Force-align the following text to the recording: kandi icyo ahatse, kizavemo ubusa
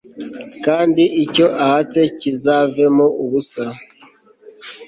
kandi 0.65 1.03
icyo 1.23 1.45
ahatse, 1.65 1.99
kizavemo 2.19 3.05
ubusa 3.23 3.63